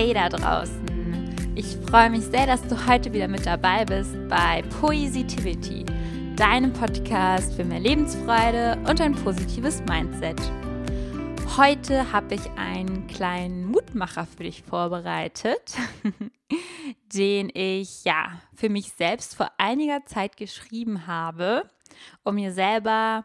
[0.00, 1.34] Hey da draußen!
[1.56, 5.84] Ich freue mich sehr, dass du heute wieder mit dabei bist bei Poesitivity,
[6.36, 10.40] deinem Podcast für mehr Lebensfreude und ein positives Mindset.
[11.56, 15.74] Heute habe ich einen kleinen Mutmacher für dich vorbereitet,
[17.12, 21.68] den ich ja für mich selbst vor einiger Zeit geschrieben habe,
[22.22, 23.24] um mir selber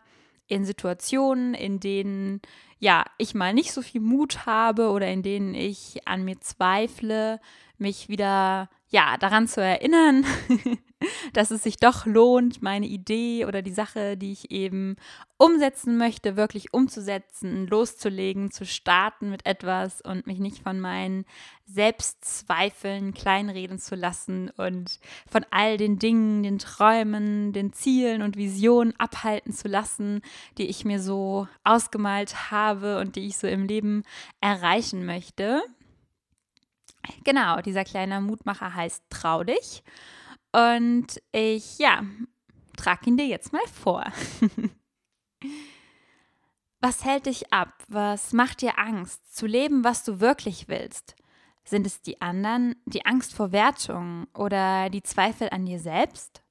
[0.53, 2.41] in Situationen, in denen
[2.79, 7.39] ja, ich mal nicht so viel Mut habe oder in denen ich an mir zweifle,
[7.77, 10.25] mich wieder ja, daran zu erinnern,
[11.33, 14.95] dass es sich doch lohnt, meine Idee oder die Sache, die ich eben
[15.37, 21.25] umsetzen möchte, wirklich umzusetzen, loszulegen, zu starten mit etwas und mich nicht von meinen
[21.65, 28.93] Selbstzweifeln kleinreden zu lassen und von all den Dingen, den Träumen, den Zielen und Visionen
[28.99, 30.21] abhalten zu lassen,
[30.57, 34.03] die ich mir so ausgemalt habe und die ich so im Leben
[34.39, 35.61] erreichen möchte.
[37.23, 39.83] Genau, dieser kleine Mutmacher heißt Trau dich.
[40.53, 42.03] Und ich, ja,
[42.77, 44.05] trage ihn dir jetzt mal vor.
[46.79, 47.73] was hält dich ab?
[47.87, 51.15] Was macht dir Angst, zu leben, was du wirklich willst?
[51.65, 56.43] Sind es die anderen, die Angst vor Wertung oder die Zweifel an dir selbst?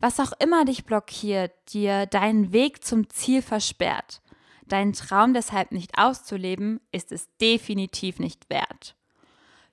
[0.00, 4.22] Was auch immer dich blockiert, dir deinen Weg zum Ziel versperrt,
[4.66, 8.94] deinen Traum deshalb nicht auszuleben, ist es definitiv nicht wert.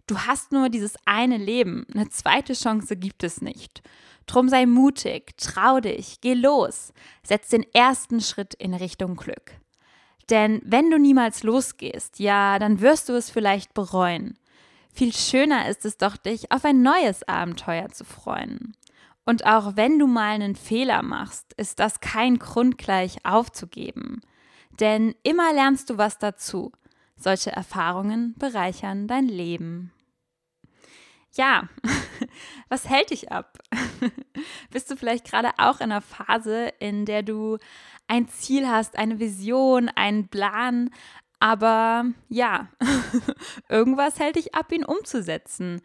[0.07, 3.81] Du hast nur dieses eine Leben, eine zweite Chance gibt es nicht.
[4.27, 9.53] Drum sei mutig, trau dich, geh los, setz den ersten Schritt in Richtung Glück.
[10.29, 14.37] Denn wenn du niemals losgehst, ja, dann wirst du es vielleicht bereuen.
[14.93, 18.77] Viel schöner ist es doch, dich auf ein neues Abenteuer zu freuen.
[19.25, 24.21] Und auch wenn du mal einen Fehler machst, ist das kein Grund gleich aufzugeben.
[24.79, 26.71] Denn immer lernst du was dazu.
[27.17, 29.91] Solche Erfahrungen bereichern dein Leben
[31.37, 31.67] ja,
[32.69, 33.57] was hält dich ab?
[34.71, 37.57] Bist du vielleicht gerade auch in einer Phase, in der du
[38.07, 40.89] ein Ziel hast, eine Vision, einen Plan,
[41.39, 42.69] aber ja,
[43.69, 45.81] irgendwas hält dich ab, ihn umzusetzen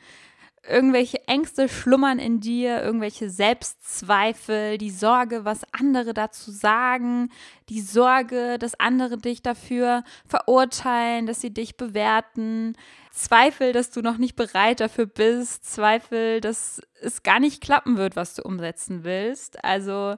[0.69, 7.31] irgendwelche Ängste schlummern in dir, irgendwelche Selbstzweifel, die Sorge, was andere dazu sagen,
[7.69, 12.77] die Sorge, dass andere dich dafür verurteilen, dass sie dich bewerten,
[13.11, 18.15] Zweifel, dass du noch nicht bereit dafür bist, Zweifel, dass es gar nicht klappen wird,
[18.15, 19.65] was du umsetzen willst.
[19.65, 20.17] Also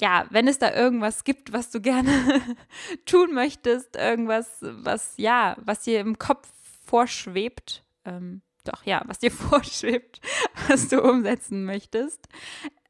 [0.00, 2.12] ja, wenn es da irgendwas gibt, was du gerne
[3.06, 6.48] tun möchtest, irgendwas, was ja, was dir im Kopf
[6.86, 10.20] vorschwebt, ähm, doch ja, was dir vorschwebt,
[10.68, 12.28] was du umsetzen möchtest,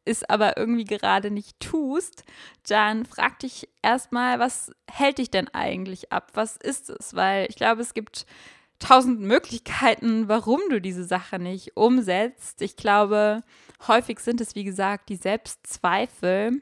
[0.05, 2.25] ist aber irgendwie gerade nicht tust,
[2.67, 6.33] dann frag dich erstmal, was hält dich denn eigentlich ab?
[6.35, 7.15] Was ist es?
[7.15, 8.27] Weil ich glaube, es gibt
[8.83, 12.63] tausend Möglichkeiten, warum du diese Sache nicht umsetzt.
[12.63, 13.43] Ich glaube,
[13.87, 16.61] häufig sind es, wie gesagt, die Selbstzweifel.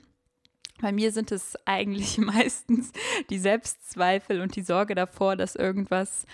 [0.80, 2.92] Bei mir sind es eigentlich meistens
[3.30, 6.26] die Selbstzweifel und die Sorge davor, dass irgendwas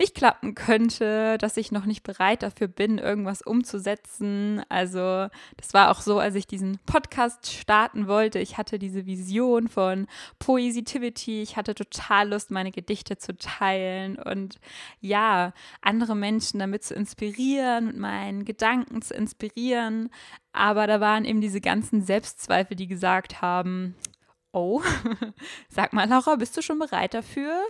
[0.00, 4.62] nicht klappen könnte, dass ich noch nicht bereit dafür bin, irgendwas umzusetzen.
[4.68, 5.28] Also
[5.58, 8.38] das war auch so, als ich diesen Podcast starten wollte.
[8.38, 10.06] Ich hatte diese Vision von
[10.38, 11.42] Poesitivity.
[11.42, 14.58] Ich hatte total Lust, meine Gedichte zu teilen und
[15.00, 15.52] ja,
[15.82, 20.08] andere Menschen damit zu inspirieren, mit meinen Gedanken zu inspirieren.
[20.52, 23.94] Aber da waren eben diese ganzen Selbstzweifel, die gesagt haben,
[24.52, 24.82] Oh,
[25.68, 27.62] sag mal, Laura, bist du schon bereit dafür?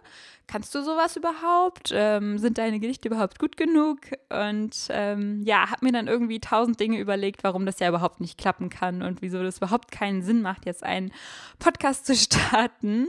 [0.46, 1.90] Kannst du sowas überhaupt?
[1.92, 3.98] Ähm, sind deine Gedichte überhaupt gut genug?
[4.30, 8.38] Und ähm, ja, habe mir dann irgendwie tausend Dinge überlegt, warum das ja überhaupt nicht
[8.38, 11.12] klappen kann und wieso das überhaupt keinen Sinn macht, jetzt einen
[11.58, 13.08] Podcast zu starten.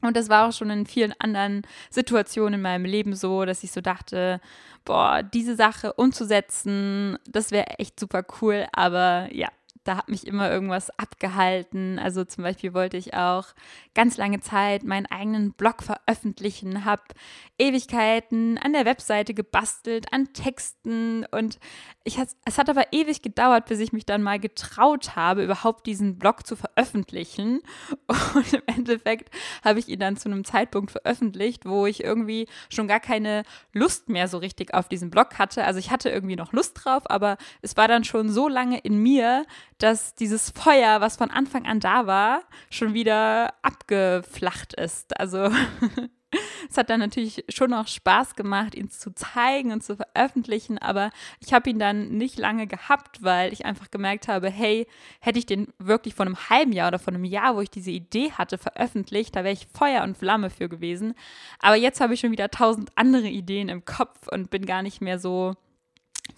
[0.00, 3.72] Und das war auch schon in vielen anderen Situationen in meinem Leben so, dass ich
[3.72, 4.40] so dachte,
[4.84, 8.66] boah, diese Sache umzusetzen, das wäre echt super cool.
[8.72, 9.48] Aber ja,
[9.88, 11.98] da hat mich immer irgendwas abgehalten.
[11.98, 13.46] Also zum Beispiel wollte ich auch
[13.94, 17.02] ganz lange Zeit meinen eigenen Blog veröffentlichen, habe
[17.56, 21.58] Ewigkeiten an der Webseite gebastelt, an Texten und
[22.08, 26.18] ich, es hat aber ewig gedauert, bis ich mich dann mal getraut habe, überhaupt diesen
[26.18, 27.60] Blog zu veröffentlichen.
[28.34, 29.30] Und im Endeffekt
[29.62, 33.42] habe ich ihn dann zu einem Zeitpunkt veröffentlicht, wo ich irgendwie schon gar keine
[33.74, 35.64] Lust mehr so richtig auf diesen Blog hatte.
[35.64, 39.02] Also ich hatte irgendwie noch Lust drauf, aber es war dann schon so lange in
[39.02, 39.44] mir,
[39.78, 45.18] dass dieses Feuer, was von Anfang an da war, schon wieder abgeflacht ist.
[45.18, 45.50] Also
[46.70, 51.10] es hat dann natürlich schon auch Spaß gemacht, ihn zu zeigen und zu veröffentlichen, aber
[51.40, 54.86] ich habe ihn dann nicht lange gehabt, weil ich einfach gemerkt habe, hey,
[55.20, 57.90] hätte ich den wirklich vor einem halben Jahr oder vor einem Jahr, wo ich diese
[57.90, 61.14] Idee hatte, veröffentlicht, da wäre ich Feuer und Flamme für gewesen.
[61.60, 65.00] Aber jetzt habe ich schon wieder tausend andere Ideen im Kopf und bin gar nicht
[65.00, 65.54] mehr so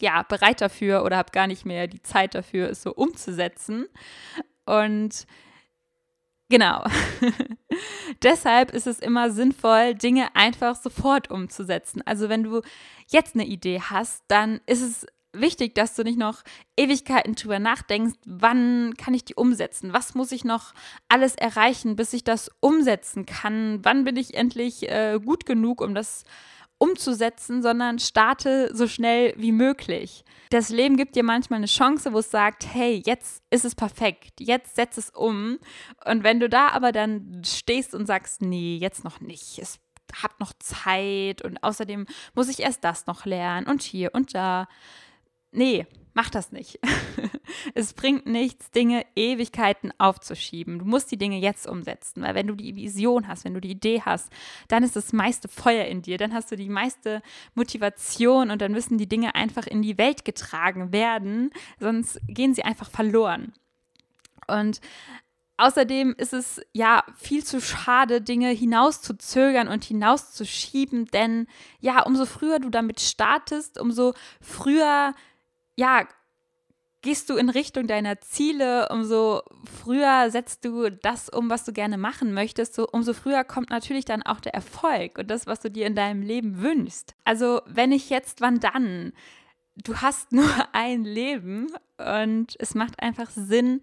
[0.02, 3.87] ja, bereit dafür oder habe gar nicht mehr die Zeit dafür, es so umzusetzen.
[4.67, 5.26] Und
[6.49, 6.85] genau.
[8.23, 12.02] Deshalb ist es immer sinnvoll, Dinge einfach sofort umzusetzen.
[12.05, 12.62] Also wenn du
[13.08, 16.43] jetzt eine Idee hast, dann ist es wichtig, dass du nicht noch
[16.76, 19.93] Ewigkeiten drüber nachdenkst, wann kann ich die umsetzen?
[19.93, 20.73] Was muss ich noch
[21.08, 23.81] alles erreichen, bis ich das umsetzen kann?
[23.85, 26.25] Wann bin ich endlich äh, gut genug, um das
[26.81, 30.25] umzusetzen, sondern starte so schnell wie möglich.
[30.49, 34.41] Das Leben gibt dir manchmal eine Chance, wo es sagt, hey, jetzt ist es perfekt,
[34.41, 35.59] jetzt setz es um.
[36.06, 39.79] Und wenn du da aber dann stehst und sagst, nee, jetzt noch nicht, es
[40.15, 44.67] hat noch Zeit und außerdem muss ich erst das noch lernen und hier und da.
[45.53, 46.79] Nee, mach das nicht.
[47.75, 50.79] es bringt nichts, Dinge Ewigkeiten aufzuschieben.
[50.79, 53.71] Du musst die Dinge jetzt umsetzen, weil wenn du die Vision hast, wenn du die
[53.71, 54.31] Idee hast,
[54.69, 57.23] dann ist das meiste Feuer in dir, dann hast du die meiste
[57.55, 62.62] Motivation und dann müssen die Dinge einfach in die Welt getragen werden, sonst gehen sie
[62.62, 63.53] einfach verloren.
[64.47, 64.81] Und
[65.61, 71.49] Außerdem ist es ja viel zu schade, Dinge hinauszuzögern und hinauszuschieben, denn
[71.81, 75.12] ja, umso früher du damit startest, umso früher
[75.81, 76.06] ja,
[77.00, 81.97] gehst du in Richtung deiner Ziele, umso früher setzt du das um, was du gerne
[81.97, 85.71] machen möchtest, so, umso früher kommt natürlich dann auch der Erfolg und das, was du
[85.71, 87.15] dir in deinem Leben wünschst.
[87.25, 89.12] Also, wenn ich jetzt, wann dann?
[89.77, 93.81] Du hast nur ein Leben und es macht einfach Sinn,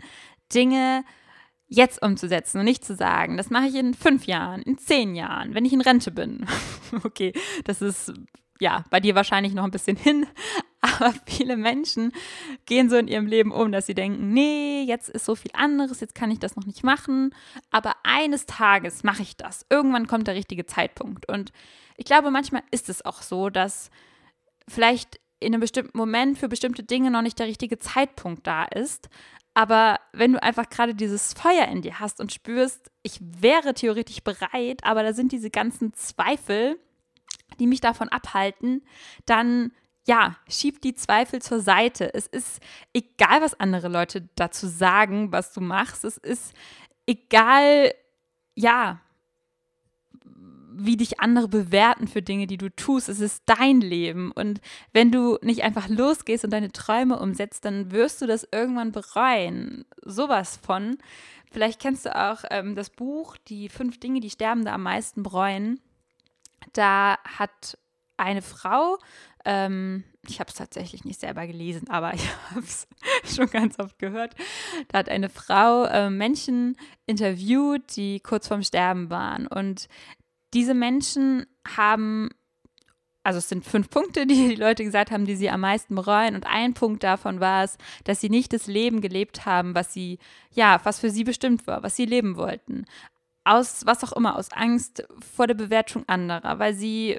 [0.53, 1.03] Dinge
[1.69, 5.55] jetzt umzusetzen und nicht zu sagen, das mache ich in fünf Jahren, in zehn Jahren,
[5.55, 6.45] wenn ich in Rente bin.
[7.03, 7.33] okay,
[7.65, 8.13] das ist
[8.59, 10.25] ja, bei dir wahrscheinlich noch ein bisschen hin,
[10.99, 12.11] aber viele Menschen
[12.65, 15.99] gehen so in ihrem Leben um, dass sie denken, nee, jetzt ist so viel anderes,
[15.99, 17.33] jetzt kann ich das noch nicht machen,
[17.71, 19.65] aber eines Tages mache ich das.
[19.69, 21.27] Irgendwann kommt der richtige Zeitpunkt.
[21.29, 21.51] Und
[21.97, 23.89] ich glaube, manchmal ist es auch so, dass
[24.67, 29.09] vielleicht in einem bestimmten Moment für bestimmte Dinge noch nicht der richtige Zeitpunkt da ist.
[29.53, 34.21] Aber wenn du einfach gerade dieses Feuer in dir hast und spürst, ich wäre theoretisch
[34.21, 36.79] bereit, aber da sind diese ganzen Zweifel,
[37.59, 38.83] die mich davon abhalten,
[39.25, 39.71] dann
[40.07, 42.13] ja, schieb die Zweifel zur Seite.
[42.13, 42.61] Es ist
[42.93, 46.05] egal, was andere Leute dazu sagen, was du machst.
[46.05, 46.53] Es ist
[47.05, 47.93] egal,
[48.55, 49.01] ja,
[50.79, 53.09] wie dich andere bewerten für Dinge, die du tust.
[53.09, 54.31] Es ist dein Leben.
[54.31, 54.61] Und
[54.93, 59.85] wenn du nicht einfach losgehst und deine Träume umsetzt, dann wirst du das irgendwann bereuen.
[60.03, 60.99] Sowas von.
[61.51, 65.81] Vielleicht kennst du auch ähm, das Buch Die fünf Dinge, die Sterbende am meisten bereuen.
[66.71, 67.77] Da hat
[68.17, 68.97] eine Frau,
[69.45, 72.87] ähm, ich habe es tatsächlich nicht selber gelesen, aber ich habe es
[73.35, 74.35] schon ganz oft gehört,
[74.89, 79.47] da hat eine Frau äh, Menschen interviewt, die kurz vorm Sterben waren.
[79.47, 79.87] Und
[80.53, 82.29] diese Menschen haben
[83.23, 86.33] also es sind fünf Punkte, die die Leute gesagt haben, die sie am meisten bereuen.
[86.33, 90.19] Und ein Punkt davon war es, dass sie nicht das Leben gelebt haben, was sie,
[90.53, 92.85] ja, was für sie bestimmt war, was sie leben wollten
[93.47, 97.17] aus was auch immer, aus Angst vor der Bewertung anderer, weil sie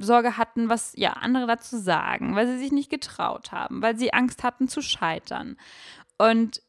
[0.00, 4.12] Sorge hatten, was ja andere dazu sagen, weil sie sich nicht getraut haben, weil sie
[4.12, 5.56] Angst hatten zu scheitern.
[6.18, 6.62] Und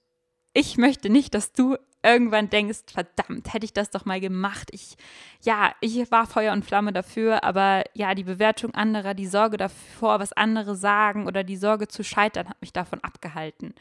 [0.53, 4.69] ich möchte nicht, dass du irgendwann denkst, verdammt, hätte ich das doch mal gemacht.
[4.71, 4.95] Ich,
[5.41, 10.19] ja, ich war Feuer und Flamme dafür, aber ja, die Bewertung anderer, die Sorge davor,
[10.19, 13.73] was andere sagen oder die Sorge zu scheitern, hat mich davon abgehalten.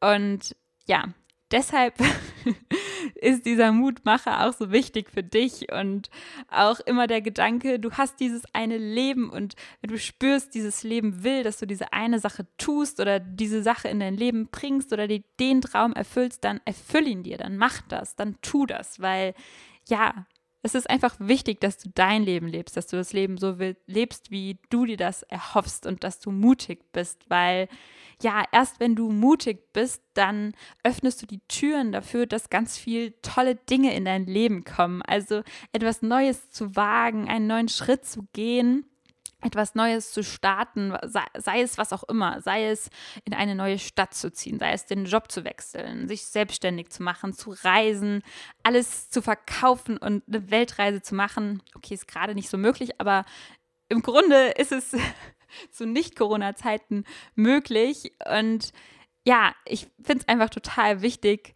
[0.00, 0.56] Und
[0.86, 1.04] ja,
[1.50, 1.94] deshalb
[3.14, 6.10] ist dieser Mutmacher auch so wichtig für dich und
[6.48, 11.24] auch immer der Gedanke, du hast dieses eine Leben und wenn du spürst, dieses Leben
[11.24, 15.08] will, dass du diese eine Sache tust oder diese Sache in dein Leben bringst oder
[15.08, 19.34] die, den Traum erfüllst, dann erfüll ihn dir, dann mach das, dann tu das, weil
[19.88, 20.26] ja,
[20.62, 24.30] es ist einfach wichtig, dass du dein Leben lebst, dass du das Leben so lebst,
[24.30, 27.68] wie du dir das erhoffst und dass du mutig bist, weil
[28.22, 30.54] ja, erst wenn du mutig bist, dann
[30.84, 35.02] öffnest du die Türen dafür, dass ganz viel tolle Dinge in dein Leben kommen.
[35.02, 35.42] Also
[35.72, 38.86] etwas Neues zu wagen, einen neuen Schritt zu gehen
[39.42, 42.90] etwas Neues zu starten, sei, es was auch immer, sei es
[43.24, 47.02] in eine neue Stadt zu ziehen, sei es den Job zu wechseln, sich selbstständig zu
[47.02, 48.22] machen, zu reisen,
[48.62, 51.62] alles zu verkaufen und eine Weltreise zu machen.
[51.74, 53.24] Okay, ist gerade nicht so möglich, aber
[53.88, 54.96] im Grunde ist es
[55.70, 58.12] zu Nicht-Corona-Zeiten möglich.
[58.30, 58.72] Und
[59.24, 61.54] ja, ich finde es einfach total wichtig,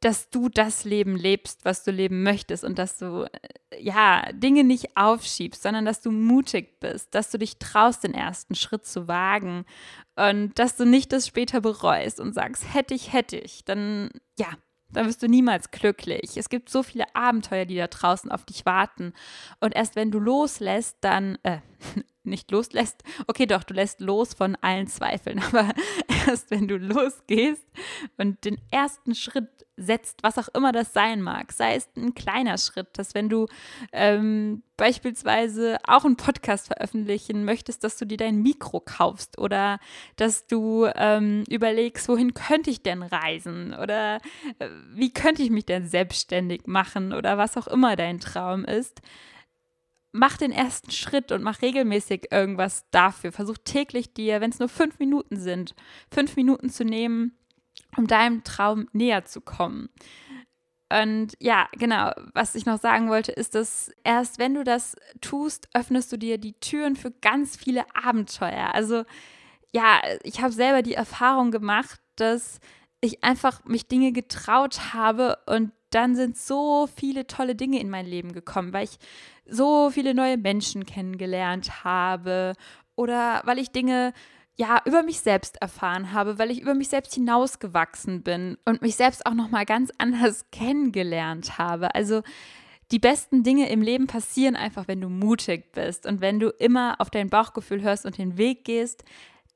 [0.00, 4.64] dass du das Leben lebst, was du leben möchtest und dass du äh, ja Dinge
[4.64, 9.08] nicht aufschiebst, sondern dass du mutig bist, dass du dich traust, den ersten Schritt zu
[9.08, 9.64] wagen
[10.16, 14.48] und dass du nicht das später bereust und sagst, hätte ich, hätte ich, dann ja,
[14.90, 16.36] dann wirst du niemals glücklich.
[16.36, 19.12] Es gibt so viele Abenteuer, die da draußen auf dich warten.
[19.60, 21.58] Und erst wenn du loslässt, dann, äh,
[22.28, 25.70] nicht loslässt, okay, doch, du lässt los von allen Zweifeln, aber
[26.26, 27.66] erst wenn du losgehst
[28.16, 32.58] und den ersten Schritt setzt, was auch immer das sein mag, sei es ein kleiner
[32.58, 33.46] Schritt, dass wenn du
[33.92, 39.78] ähm, beispielsweise auch einen Podcast veröffentlichen möchtest, dass du dir dein Mikro kaufst oder
[40.16, 44.16] dass du ähm, überlegst, wohin könnte ich denn reisen oder
[44.58, 49.00] äh, wie könnte ich mich denn selbstständig machen oder was auch immer dein Traum ist
[50.12, 53.32] mach den ersten Schritt und mach regelmäßig irgendwas dafür.
[53.32, 55.74] Versuch täglich dir, wenn es nur fünf Minuten sind,
[56.12, 57.36] fünf Minuten zu nehmen,
[57.96, 59.88] um deinem Traum näher zu kommen.
[60.90, 65.68] Und ja, genau, was ich noch sagen wollte, ist, dass erst wenn du das tust,
[65.74, 68.74] öffnest du dir die Türen für ganz viele Abenteuer.
[68.74, 69.04] Also
[69.74, 72.58] ja, ich habe selber die Erfahrung gemacht, dass
[73.02, 78.06] ich einfach mich Dinge getraut habe und dann sind so viele tolle Dinge in mein
[78.06, 78.98] Leben gekommen, weil ich
[79.48, 82.54] so viele neue Menschen kennengelernt habe
[82.96, 84.12] oder weil ich Dinge
[84.56, 88.96] ja über mich selbst erfahren habe, weil ich über mich selbst hinausgewachsen bin und mich
[88.96, 91.94] selbst auch noch mal ganz anders kennengelernt habe.
[91.94, 92.22] Also
[92.90, 97.00] die besten Dinge im Leben passieren einfach, wenn du mutig bist und wenn du immer
[97.00, 99.04] auf dein Bauchgefühl hörst und den Weg gehst,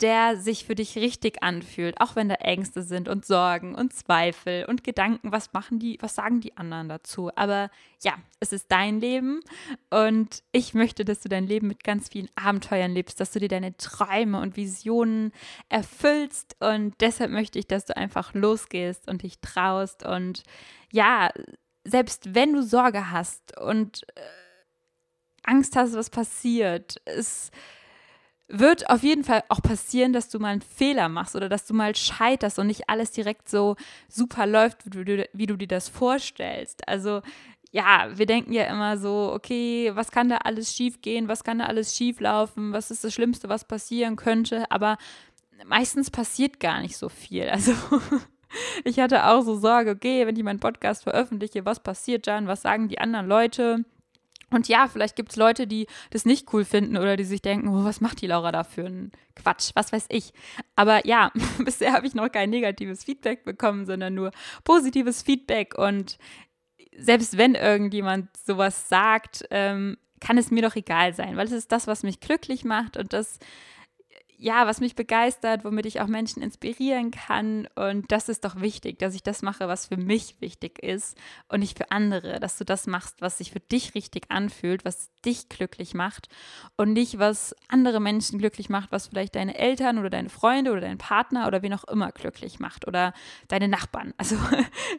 [0.00, 4.64] der sich für dich richtig anfühlt, auch wenn da Ängste sind und Sorgen und Zweifel
[4.64, 7.30] und Gedanken, was machen die, was sagen die anderen dazu.
[7.36, 7.70] Aber
[8.02, 9.40] ja, es ist dein Leben
[9.90, 13.48] und ich möchte, dass du dein Leben mit ganz vielen Abenteuern lebst, dass du dir
[13.48, 15.32] deine Träume und Visionen
[15.68, 20.42] erfüllst und deshalb möchte ich, dass du einfach losgehst und dich traust und
[20.90, 21.30] ja,
[21.84, 24.20] selbst wenn du Sorge hast und äh,
[25.44, 27.52] Angst hast, was passiert, ist
[28.52, 31.72] wird auf jeden Fall auch passieren, dass du mal einen Fehler machst oder dass du
[31.72, 33.76] mal scheiterst und nicht alles direkt so
[34.08, 36.86] super läuft, wie du, wie du dir das vorstellst.
[36.86, 37.22] Also
[37.70, 41.60] ja, wir denken ja immer so, okay, was kann da alles schief gehen, was kann
[41.60, 44.98] da alles schief laufen, was ist das Schlimmste, was passieren könnte, aber
[45.64, 47.48] meistens passiert gar nicht so viel.
[47.48, 47.72] Also
[48.84, 52.60] ich hatte auch so Sorge, okay, wenn ich meinen Podcast veröffentliche, was passiert dann, was
[52.60, 53.86] sagen die anderen Leute?
[54.52, 57.68] Und ja, vielleicht gibt es Leute, die das nicht cool finden oder die sich denken,
[57.68, 60.32] oh, was macht die Laura da für einen Quatsch, was weiß ich.
[60.76, 61.30] Aber ja,
[61.64, 64.30] bisher habe ich noch kein negatives Feedback bekommen, sondern nur
[64.64, 65.76] positives Feedback.
[65.76, 66.18] Und
[66.96, 71.72] selbst wenn irgendjemand sowas sagt, ähm, kann es mir doch egal sein, weil es ist
[71.72, 73.40] das, was mich glücklich macht und das
[74.42, 77.68] ja, was mich begeistert, womit ich auch Menschen inspirieren kann.
[77.76, 81.16] Und das ist doch wichtig, dass ich das mache, was für mich wichtig ist
[81.48, 82.40] und nicht für andere.
[82.40, 86.28] Dass du das machst, was sich für dich richtig anfühlt, was dich glücklich macht
[86.76, 90.80] und nicht, was andere Menschen glücklich macht, was vielleicht deine Eltern oder deine Freunde oder
[90.80, 93.14] dein Partner oder wen auch immer glücklich macht oder
[93.46, 94.12] deine Nachbarn.
[94.22, 94.36] Also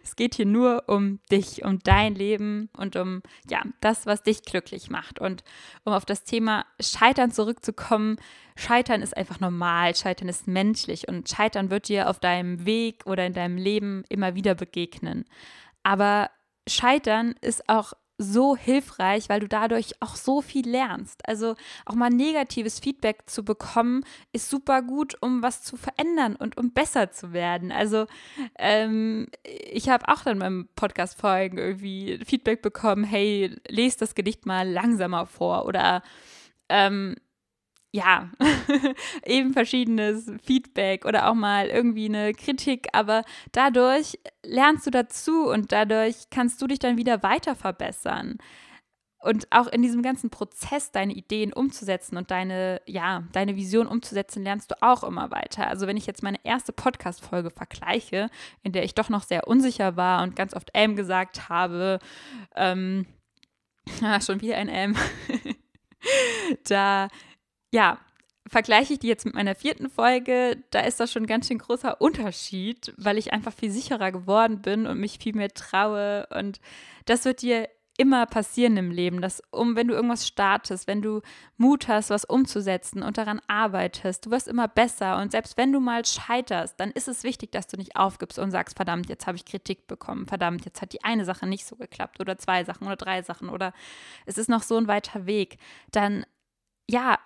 [0.04, 4.44] es geht hier nur um dich, um dein Leben und um ja, das, was dich
[4.44, 5.20] glücklich macht.
[5.20, 5.46] Und
[5.86, 8.18] um auf das Thema Scheitern zurückzukommen,
[8.56, 13.26] Scheitern ist einfach normal, Scheitern ist menschlich und Scheitern wird dir auf deinem Weg oder
[13.26, 15.26] in deinem Leben immer wieder begegnen.
[15.84, 16.30] Aber
[16.68, 21.28] Scheitern ist auch so hilfreich, weil du dadurch auch so viel lernst.
[21.28, 21.56] Also
[21.86, 26.72] auch mal negatives Feedback zu bekommen, ist super gut, um was zu verändern und um
[26.72, 27.72] besser zu werden.
[27.72, 28.06] Also
[28.58, 34.70] ähm, ich habe auch dann beim Podcast-Folgen irgendwie Feedback bekommen, hey, lest das Gedicht mal
[34.70, 36.04] langsamer vor oder
[36.70, 37.16] ähm,
[37.94, 38.32] ja,
[39.26, 45.72] eben verschiedenes Feedback oder auch mal irgendwie eine Kritik, aber dadurch lernst du dazu und
[45.72, 48.40] dadurch kannst du dich dann wieder weiter verbessern.
[49.20, 54.44] Und auch in diesem ganzen Prozess deine Ideen umzusetzen und deine, ja, deine Vision umzusetzen,
[54.44, 55.68] lernst du auch immer weiter.
[55.68, 58.30] Also wenn ich jetzt meine erste Podcast-Folge vergleiche,
[58.64, 62.00] in der ich doch noch sehr unsicher war und ganz oft M gesagt habe,
[62.56, 63.06] ähm,
[64.02, 64.96] ja, schon wieder ein M,
[66.68, 67.08] da
[67.74, 67.98] ja,
[68.48, 71.58] vergleiche ich die jetzt mit meiner vierten Folge, da ist das schon ein ganz schön
[71.58, 76.28] großer Unterschied, weil ich einfach viel sicherer geworden bin und mich viel mehr traue.
[76.28, 76.62] Und
[77.06, 81.22] das wird dir immer passieren im Leben, dass um, wenn du irgendwas startest, wenn du
[81.58, 85.18] Mut hast, was umzusetzen und daran arbeitest, du wirst immer besser.
[85.18, 88.52] Und selbst wenn du mal scheiterst, dann ist es wichtig, dass du nicht aufgibst und
[88.52, 91.76] sagst, verdammt, jetzt habe ich Kritik bekommen, verdammt, jetzt hat die eine Sache nicht so
[91.76, 93.74] geklappt oder zwei Sachen oder drei Sachen oder
[94.28, 95.58] es ist noch so ein weiter Weg.
[95.92, 96.24] Dann
[96.90, 97.18] ja,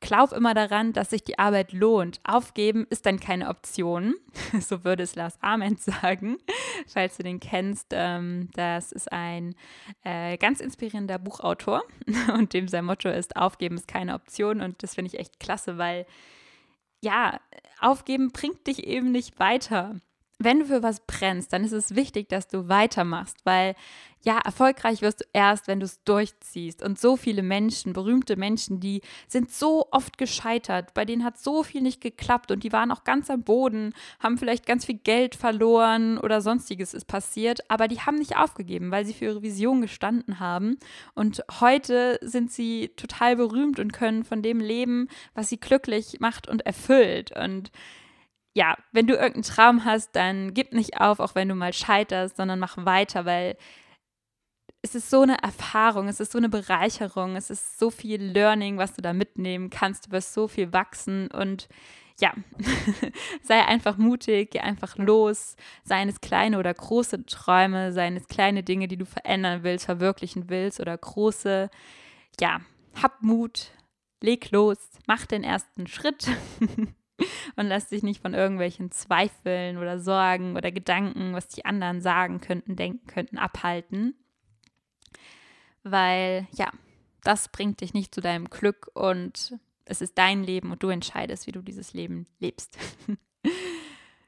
[0.00, 2.20] Glaub immer daran, dass sich die Arbeit lohnt.
[2.24, 4.14] Aufgeben ist dann keine Option.
[4.60, 6.38] So würde es Lars Ament sagen,
[6.86, 7.88] falls du den kennst.
[7.90, 9.54] Ähm, das ist ein
[10.02, 11.82] äh, ganz inspirierender Buchautor
[12.34, 14.60] und dem sein Motto ist, Aufgeben ist keine Option.
[14.60, 16.06] Und das finde ich echt klasse, weil
[17.02, 17.40] ja,
[17.80, 19.96] aufgeben bringt dich eben nicht weiter
[20.42, 23.74] wenn du für was brennst, dann ist es wichtig, dass du weitermachst, weil
[24.22, 26.82] ja, erfolgreich wirst du erst, wenn du es durchziehst.
[26.82, 31.62] Und so viele Menschen, berühmte Menschen, die sind so oft gescheitert, bei denen hat so
[31.62, 35.34] viel nicht geklappt und die waren auch ganz am Boden, haben vielleicht ganz viel Geld
[35.34, 39.80] verloren oder sonstiges ist passiert, aber die haben nicht aufgegeben, weil sie für ihre Vision
[39.80, 40.78] gestanden haben.
[41.14, 46.46] Und heute sind sie total berühmt und können von dem leben, was sie glücklich macht
[46.46, 47.34] und erfüllt.
[47.34, 47.70] Und
[48.54, 52.36] ja, wenn du irgendeinen Traum hast, dann gib nicht auf, auch wenn du mal scheiterst,
[52.36, 53.56] sondern mach weiter, weil
[54.82, 58.78] es ist so eine Erfahrung, es ist so eine Bereicherung, es ist so viel Learning,
[58.78, 61.68] was du da mitnehmen kannst, du wirst so viel wachsen und
[62.18, 62.34] ja,
[63.42, 68.62] sei einfach mutig, geh einfach los, seien es kleine oder große Träume, seien es kleine
[68.62, 71.70] Dinge, die du verändern willst, verwirklichen willst oder große,
[72.40, 72.60] ja,
[73.00, 73.72] hab Mut,
[74.22, 76.28] leg los, mach den ersten Schritt
[77.56, 82.40] und lass dich nicht von irgendwelchen Zweifeln oder Sorgen oder Gedanken, was die anderen sagen
[82.40, 84.14] könnten, denken könnten, abhalten.
[85.82, 86.70] Weil ja,
[87.22, 91.46] das bringt dich nicht zu deinem Glück und es ist dein Leben und du entscheidest,
[91.46, 92.78] wie du dieses Leben lebst.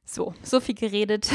[0.05, 1.31] so, so viel geredet.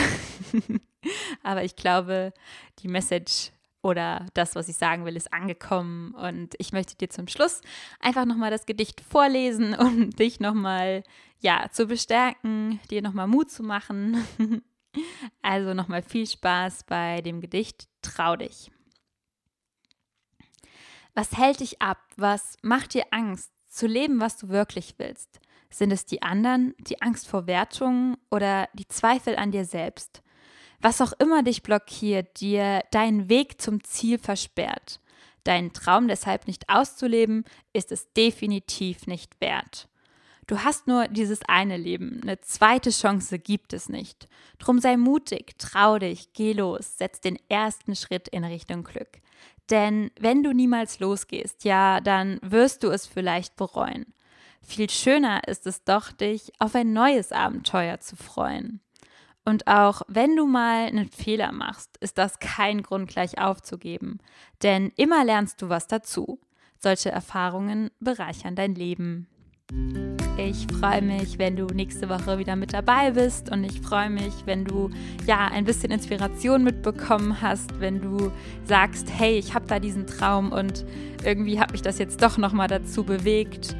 [1.43, 2.33] Aber ich glaube,
[2.79, 6.13] die Message oder das, was ich sagen will, ist angekommen.
[6.13, 7.61] Und ich möchte dir zum Schluss
[7.99, 11.03] einfach nochmal das Gedicht vorlesen, um dich nochmal,
[11.39, 14.23] ja, zu bestärken, dir nochmal Mut zu machen.
[15.43, 18.71] Also nochmal viel Spaß bei dem Gedicht Trau dich.
[21.13, 21.99] Was hält dich ab?
[22.15, 25.39] Was macht dir Angst, zu leben, was du wirklich willst?
[25.69, 30.23] Sind es die anderen, die Angst vor Wertungen oder die Zweifel an dir selbst?
[30.79, 34.99] Was auch immer dich blockiert, dir deinen Weg zum Ziel versperrt,
[35.43, 39.89] deinen Traum deshalb nicht auszuleben, ist es definitiv nicht wert.
[40.47, 44.29] Du hast nur dieses eine Leben, eine zweite Chance gibt es nicht.
[44.59, 49.19] Drum sei mutig, trau dich, geh los, setz den ersten Schritt in Richtung Glück.
[49.69, 54.13] Denn wenn du niemals losgehst, ja, dann wirst du es vielleicht bereuen.
[54.61, 58.79] Viel schöner ist es doch, dich auf ein neues Abenteuer zu freuen.
[59.43, 64.19] Und auch wenn du mal einen Fehler machst, ist das kein Grund, gleich aufzugeben.
[64.63, 66.39] Denn immer lernst du was dazu.
[66.79, 69.27] Solche Erfahrungen bereichern dein Leben.
[70.37, 74.33] Ich freue mich, wenn du nächste Woche wieder mit dabei bist und ich freue mich,
[74.45, 74.91] wenn du
[75.25, 78.31] ja ein bisschen Inspiration mitbekommen hast, wenn du
[78.63, 80.85] sagst, hey, ich habe da diesen Traum und
[81.25, 83.75] irgendwie hat mich das jetzt doch noch mal dazu bewegt,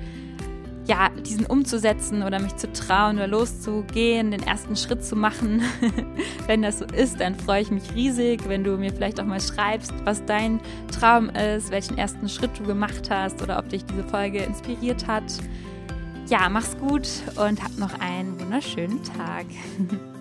[0.88, 5.62] ja, diesen umzusetzen oder mich zu trauen oder loszugehen, den ersten Schritt zu machen.
[6.48, 9.42] wenn das so ist, dann freue ich mich riesig, wenn du mir vielleicht auch mal
[9.42, 10.60] schreibst, was dein
[10.92, 15.24] Traum ist, welchen ersten Schritt du gemacht hast oder ob dich diese Folge inspiriert hat.
[16.30, 19.46] Ja, mach's gut und hab noch einen wunderschönen Tag.